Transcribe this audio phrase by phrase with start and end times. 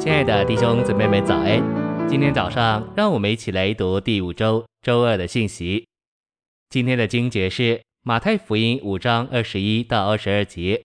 [0.00, 2.08] 亲爱的弟兄姊妹们，早安！
[2.08, 5.86] 今天早上，让我们一起来读第五周周二的信息。
[6.70, 10.82] 今天的经节是马太福音五章二十一到二十二节。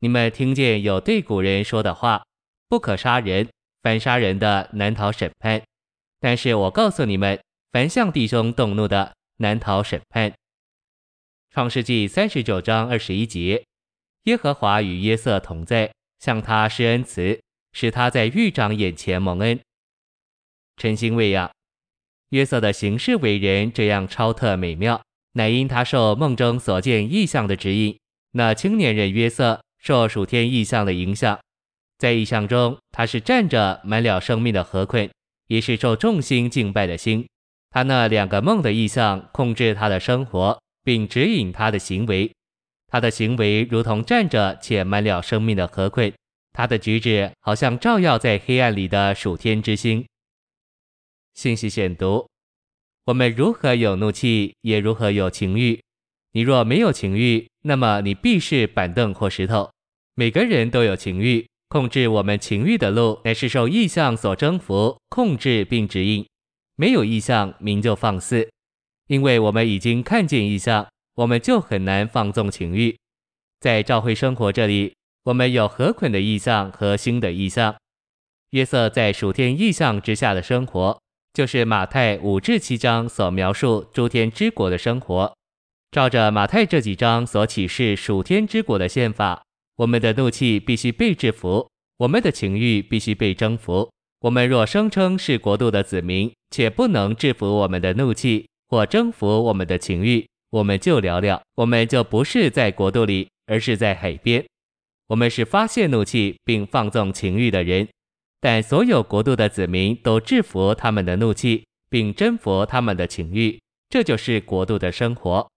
[0.00, 2.24] 你们听见有对古人说的话
[2.68, 3.48] ：“不可杀人，
[3.84, 5.62] 凡杀人的，难逃审判。”
[6.18, 7.40] 但是我告诉你们，
[7.70, 10.32] 凡向弟兄动怒的，难逃审判。
[11.50, 13.62] 创世纪三十九章二十一节，
[14.24, 17.40] 耶和华与约瑟同在，向他施恩慈，
[17.72, 19.58] 使他在狱长眼前蒙恩。
[20.76, 21.50] 晨星喂养，
[22.30, 25.02] 约瑟的行事为人这样超特美妙，
[25.32, 27.98] 乃因他受梦中所见异象的指引。
[28.32, 31.38] 那青年人约瑟受属天异象的影响，
[31.98, 35.10] 在异象中，他是站着满了生命的河困，
[35.48, 37.26] 也是受众星敬拜的星。
[37.70, 40.58] 他那两个梦的异象控制他的生活。
[40.82, 42.32] 并指引他的行为，
[42.88, 46.10] 他的行为如同站着且满了生命的河困，
[46.52, 50.04] 他的举止好像照耀在黑暗里的暑天之星。
[51.34, 52.28] 信息选读：
[53.04, 55.80] 我们如何有怒气，也如何有情欲。
[56.32, 59.70] 你若没有情欲，那么你必是板凳或石头。
[60.14, 66.26] 每个人都有情欲，控制我们情欲的路，乃是受意象所征服、控制并指引。
[66.76, 68.48] 没有意象，名就放肆。
[69.06, 72.96] 因为我们已经看见意象，我们就很难放纵情欲。
[73.58, 77.76] 在教会生活这里，我们有河捆的意象和星的意象。
[78.50, 80.98] 约瑟在属天意象之下的生活，
[81.32, 85.32] 就是马太五至七章所描述诸天之国的生活。
[85.90, 89.42] 照着马太这几章所启示属天之国的宪法，
[89.76, 91.68] 我们的怒气必须被制服，
[91.98, 93.90] 我们的情欲必须被征服。
[94.20, 104.44] 我们若声称是国度的子民，且不能制服我们的怒气，或征服我们的情欲，我们就聊聊，我们就不是在国度里，而是在海边。
[105.10, 107.88] 我们是发泄怒气并放纵情欲的人，
[108.40, 115.48] 但所有国度的子民都制服他们的怒气，并征服他们的情欲，这就是国度的生活。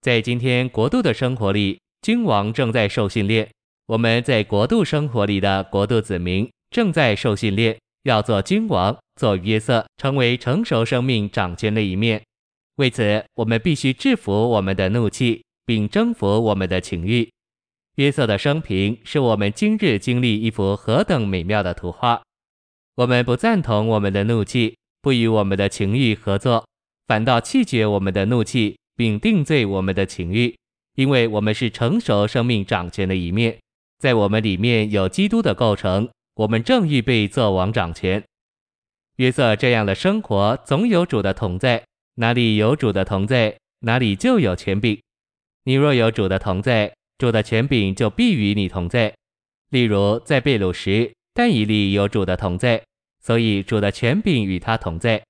[0.00, 3.50] 在今天国度的生活里，君王正在受训练。
[3.86, 12.22] 我们在国度生活里的国度子民正在受训练，要做君王，做约瑟，成为成熟生命掌权的一面。
[12.76, 17.28] 为此，我们必须制服我们的怒气，并征服我们的情欲。
[17.96, 22.22] 约瑟的生平是我们今日经历一幅何等美妙的图画。
[22.96, 26.66] 我们不赞同我们的怒气，不与我们的情欲合作，
[27.06, 30.56] 反倒弃绝我们的怒气，并定罪我们的情欲，
[30.96, 33.58] 因为我们是成熟生命掌权的一面，
[33.98, 38.24] 在我们里面有基督的构成，我们正预备做王掌权。
[39.16, 41.84] 约瑟这样的生活，总有主的同在。
[42.16, 45.00] 哪里有主的同在，哪里就有权柄。
[45.64, 49.12] 你若有主的同在，主的权柄就必与你同在。
[49.70, 52.82] 例如在被掳时，但以利有主的同在，
[53.20, 55.22] 所以主的权柄与他同在。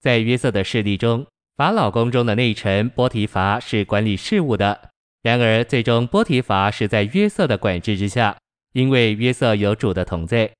[0.00, 1.26] 在约瑟的势力中，
[1.56, 4.90] 法老宫中的内臣波提乏是管理事务的。
[5.22, 8.36] 然而最终波提乏是在约瑟的管制之下，
[8.72, 10.50] 因为约瑟有主的同在。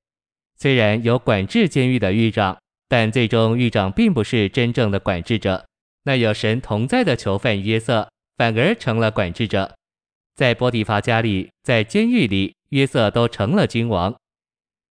[0.59, 2.59] 虽然有管制监狱的狱长。
[2.93, 5.65] 但最终，狱长并不是真正的管制者。
[6.03, 9.76] 那有神同在的囚犯约瑟，反而成了管制者。
[10.40, 14.16] 在波提乏家里，在监狱里，约瑟都成了君王。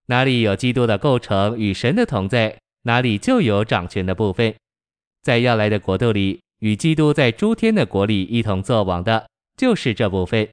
[0.06, 4.54] 哪里有基督的构成与神的同在，哪里就有掌权的部分。
[5.24, 9.28] 在要来的国度里，与基督在诸天的国里一同作王的，
[9.58, 10.48] 就是这部分。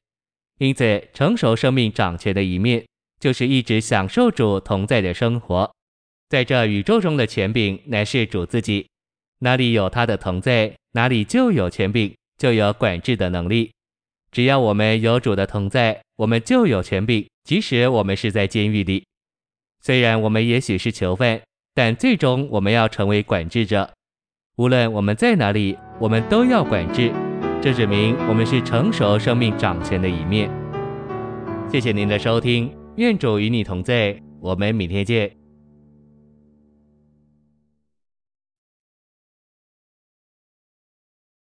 [0.61, 2.83] 因此，成熟生命掌权的一面，
[3.21, 5.71] 就是一直享受主同在的生活。
[6.31, 8.89] 在这宇宙中的权柄乃是主自己，
[9.41, 13.73] 哪里有他的同在，哪里就有权柄，就有管制的能力。
[14.37, 19.07] 只要我们有主的同在，我们就有权柄，即使我们是在监狱里。
[19.83, 21.41] 虽然我们也许是囚犯，
[21.75, 23.91] 但最终我们要成为管制者。
[24.59, 27.11] 无论我们在哪里，我们都要管制。
[27.63, 30.51] 这指明我们是成熟生命掌权的一面。
[31.73, 35.46] 谢谢您的收听，愿主与你同在，我们明天见。